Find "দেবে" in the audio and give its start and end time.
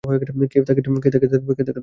1.59-1.79